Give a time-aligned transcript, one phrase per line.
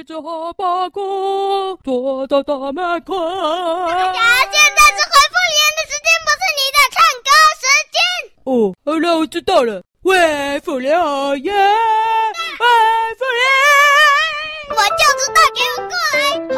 [0.00, 3.14] 一只哈巴狗坐在大门口。
[3.86, 4.18] 大家
[4.50, 7.28] 现在是回复留言的时间，不是你的唱歌
[7.60, 8.00] 时间。
[8.44, 8.48] 哦，
[8.82, 9.82] 好了，我知道了。
[10.02, 10.08] 回
[10.60, 10.88] 复留
[11.36, 11.54] 言，
[12.56, 12.64] 回
[13.18, 16.56] 复留言，我就知道，给我过来回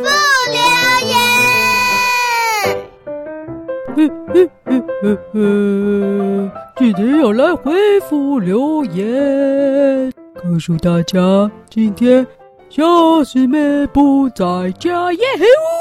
[0.00, 0.08] 复
[0.54, 0.56] 留
[1.08, 1.12] 言。
[3.94, 5.36] 嘿嘿嘿嘿嘿，
[6.78, 12.26] 今天要来回复留言，告诉大家，今天
[12.70, 14.44] 小师妹不在
[14.78, 15.24] 家耶！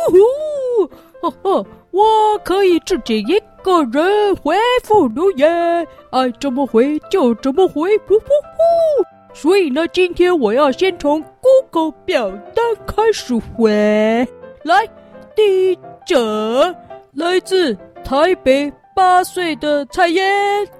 [0.10, 4.56] 呜呼，哈哈，我可以自己一个人回
[4.86, 9.34] 复留言，爱怎么回就怎么回，呼呼呼。
[9.34, 14.26] 所以呢，今天我要先从 Google 表单开始回。
[14.64, 14.88] 来，
[15.36, 16.74] 第一者
[17.14, 20.26] 来自台北八岁的彩妍。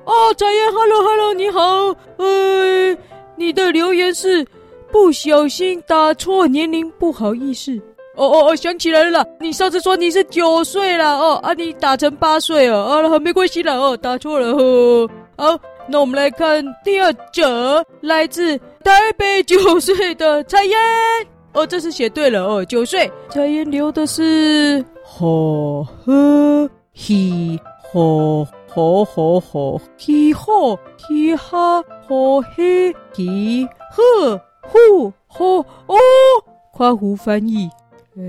[0.06, 1.96] 哦，彩妍，Hello Hello，你好。
[2.16, 2.98] 呃，
[3.36, 4.48] 你的留言是
[4.92, 7.80] 不小心打错年龄，不好意思。
[8.16, 15.10] 哦哦哦，想起来了，你上次说你是九岁啦，哦啊，你打成八岁哦，啊，没关系啦，哦，打错了，呵。
[15.38, 20.76] 好，那我们来看第二则，来自台北九岁的彩妍。
[21.54, 23.12] 哦，这次写对了哦，九岁。
[23.30, 27.60] 彩妍留的是吼呵嘿
[27.94, 30.76] 吼吼吼吼嘿吼
[31.08, 35.96] 嘿哈吼嘿嘿呵呼吼哦，
[36.74, 37.70] 夸胡翻译。
[38.18, 38.24] 哎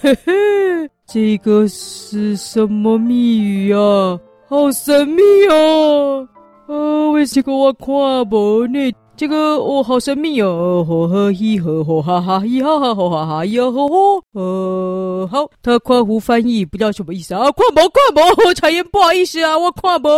[0.00, 4.18] 嘿嘿，这个是什么谜语啊？
[4.48, 6.28] 好神秘哦！
[6.66, 7.86] 啊，为什么我看
[8.28, 8.92] 不呢？
[9.16, 10.84] 这个哦，好神秘哦！
[10.88, 14.24] 呵呵嘿呵呵哈哈嘿哈哈呵哈哈哟呵呵。
[14.32, 17.44] 呃，好，他夸胡翻译不知道什么意思啊？
[17.52, 18.52] 看不看不？
[18.54, 20.08] 彩妍不好意思啊，我看不。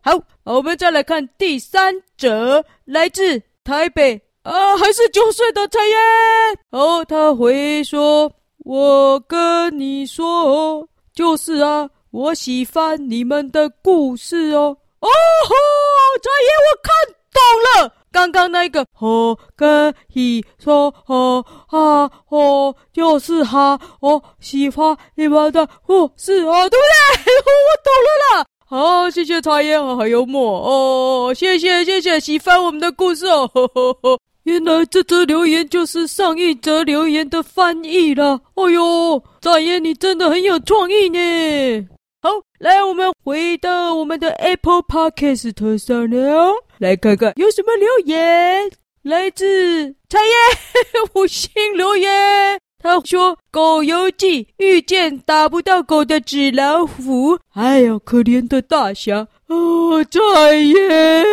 [0.00, 0.12] 好，
[0.44, 4.20] 我们再来看第三者，来自台北。
[4.46, 5.98] 啊，还是九岁的彩妍。
[6.70, 8.30] 哦，他回说
[8.64, 15.08] ：“我跟你说，就是啊，我喜欢你们的故事哦。”哦
[15.48, 15.54] 吼，
[16.22, 16.94] 彩妍，我看
[17.34, 26.84] 懂了，刚刚那个“吼跟一说吼哈吼”就是哈，我喜欢你们的故事哦，对不
[27.24, 27.34] 对？
[27.34, 28.46] 我懂了啦。
[28.68, 33.50] 好，谢谢彩妍，好幽默哦，谢谢谢谢，喜欢我们的故事哦。
[33.52, 38.40] 呵呵呵原来这则留言就是上一则留言的翻译了。
[38.54, 41.88] 哦哟，彩妍，你真的很有创意呢。
[42.22, 42.30] 好，
[42.60, 48.70] 来，我们回到我们的 Apple Podcast 上了，来看看有什么留言。
[49.02, 49.44] 来自
[50.08, 50.36] 彩妍
[51.14, 60.20] 五星留言，他说：“《狗游记》遇见打不到狗的纸老虎，哎呦，可怜的大侠。”哦，彩
[60.54, 61.26] 妍，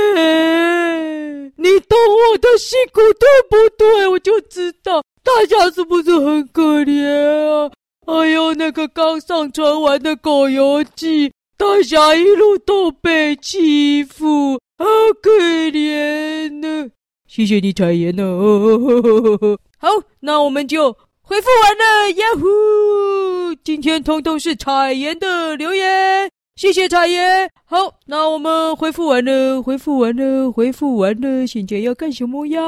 [1.55, 1.95] 你懂
[2.31, 4.07] 我的辛苦对不对？
[4.07, 7.69] 我就知道大家是不是很可怜啊？
[8.07, 14.85] 哎呦，那个刚上传完的《狗游记》，大侠一路都被欺负，好
[15.21, 15.29] 可
[15.69, 16.89] 怜呢。
[17.27, 19.59] 谢谢你，彩妍哦。
[19.77, 19.89] 好，
[20.21, 20.95] 那我们就
[21.33, 23.55] 回复完了，呀呼！
[23.63, 26.29] 今天通通是彩妍的留言。
[26.55, 27.49] 谢谢彩妍。
[27.65, 31.47] 好，那我们回复完了，回复完了，回复完了。
[31.47, 32.61] 现在要干什么呀？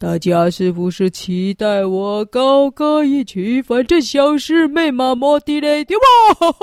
[0.00, 3.62] 大家是不是期待我高歌一曲？
[3.62, 6.34] 反正小师妹嘛，莫地嘞对吧？
[6.40, 6.58] 哈哈。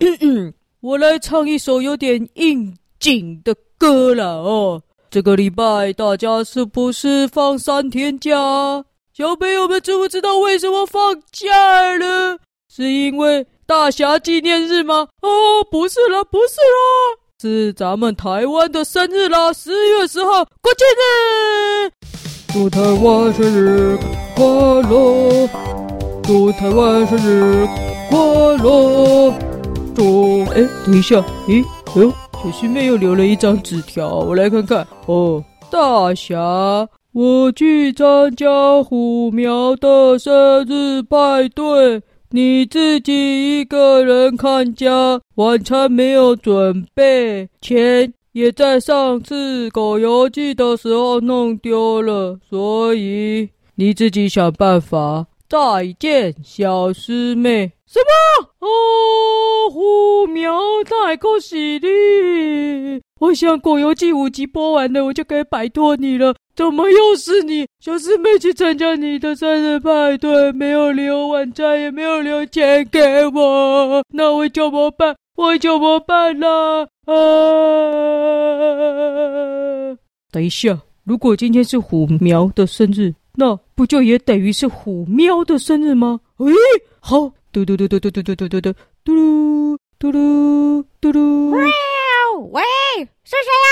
[0.00, 4.82] 嗯嗯，我来唱一首有点应景的歌了哦。
[5.10, 8.84] 这个礼拜大家是不是放三天假？
[9.20, 12.38] 小朋友们知不知道为什么放假了？
[12.74, 13.46] 是因为。
[13.66, 15.06] 大侠纪念日吗？
[15.20, 16.80] 哦，不是啦，不是啦，
[17.38, 19.52] 是咱们台湾的生日啦！
[19.52, 21.92] 十月十号国庆日，
[22.50, 23.98] 祝台湾生日
[24.34, 24.46] 快
[24.88, 25.48] 乐！
[26.24, 27.68] 祝台湾生日
[28.08, 28.18] 快
[28.64, 29.34] 乐！
[29.94, 30.44] 祝……
[30.54, 31.16] 哎，等一下，
[31.46, 31.62] 咦，
[31.94, 32.10] 哎呦，
[32.42, 34.88] 小师妹又留了一张纸条，我来看看。
[35.04, 42.00] 哦，大侠，我去参加虎苗的生日派对。
[42.32, 55.26] 你自己一个人看家，晚餐没有准备，钱也在上次狗游记的时候弄丢了，所以你自己想办法。
[55.48, 55.58] 再
[55.98, 57.72] 见，小师妹。
[57.84, 58.48] 什么？
[58.60, 63.00] 哦，虎苗太可惜了。
[63.18, 66.32] 我想狗游记五集播完了，我就可以摆脱你了。
[66.60, 67.66] 怎么又是你？
[67.80, 75.16] 小师妹去参加你的生日派对，没有留晚餐，也没有留钱给我，那我怎么办？
[75.36, 76.86] 我怎么办呢？
[77.06, 77.16] 啊！
[80.30, 86.20] 等一下，如果今天是虎苗的生日，那不就也等于是虎喵的生日吗？
[86.36, 86.44] 哎，
[87.00, 91.50] 好，嘟嘟嘟嘟嘟嘟嘟嘟嘟嘟嘟嘟嘟嘟嘟。
[92.52, 92.62] 喂，
[93.24, 93.69] 是谁呀？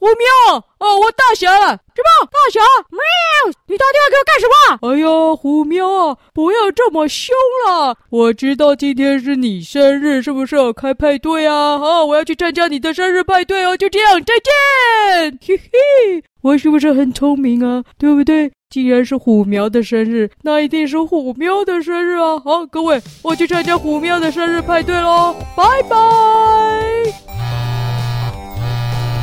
[0.00, 1.78] 虎喵哦，我大侠了。
[1.94, 2.26] 什么？
[2.32, 2.58] 大侠？
[2.90, 3.52] 喵！
[3.66, 4.88] 你打电话给我干什么？
[4.88, 7.36] 哎呀，虎喵啊，不要这么凶
[7.68, 7.94] 了。
[8.08, 11.78] 我知道今天是你生日，是不是要开派对啊？
[11.78, 13.76] 好，我要去参加你的生日派对哦。
[13.76, 15.38] 就这样，再见。
[15.46, 17.84] 嘿嘿，我是不是很聪明啊？
[17.98, 18.50] 对不对？
[18.70, 22.38] 既然是虎喵的生日，那一定是虎喵的生日啊！
[22.38, 27.49] 好，各位，我去参加虎喵的生日派对喽，拜拜。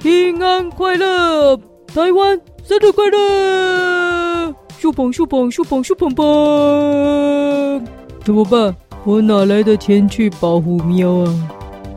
[0.00, 1.56] 平安快乐！
[1.92, 4.54] 台湾生日快乐！
[4.80, 7.84] 咻蹦咻蹦咻蹦咻蹦蹦！
[8.24, 8.72] 怎么办？
[9.04, 11.34] 我哪来的钱去保护喵啊？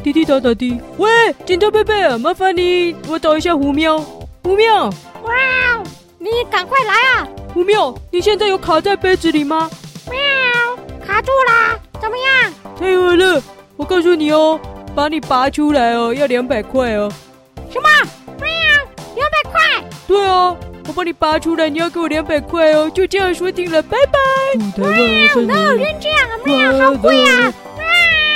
[0.03, 0.79] 滴滴答答滴。
[0.97, 1.07] 喂，
[1.45, 3.99] 警察贝贝，麻烦你，我找一下虎喵。
[4.43, 4.85] 虎喵！
[4.85, 5.83] 哇，
[6.17, 7.27] 你赶快来啊！
[7.53, 9.69] 虎喵，你现在有卡在杯子里吗？
[10.09, 10.17] 喵，
[11.05, 11.77] 卡住啦！
[12.01, 12.51] 怎么样？
[12.75, 13.39] 太好了！
[13.77, 14.59] 我告诉你哦。
[14.93, 17.11] 把你拔出来哦，要两百块哦。
[17.71, 17.87] 什么？
[18.37, 18.81] 对呀，
[19.15, 19.59] 两百块。
[20.07, 20.57] 对哦，
[20.87, 22.91] 我把你拔出来，你要给我两百块哦。
[22.93, 24.19] 就这样说定了，拜拜。
[24.75, 25.47] 祝台湾生日
[26.43, 26.81] 快乐！
[26.81, 27.53] 好贵呀！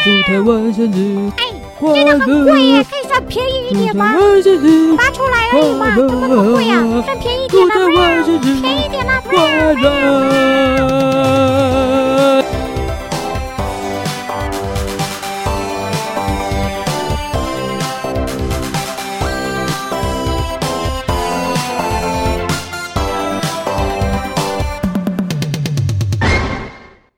[0.03, 1.43] 祝台湾生日哎，
[1.81, 4.13] 真的很贵耶，可以算便宜一点吗？
[4.97, 6.73] 拔出来而已嘛，怎么那么贵呀？
[7.03, 7.73] 算便宜点啦，
[8.61, 9.33] 便宜点啦，快
[9.73, 11.54] 乐。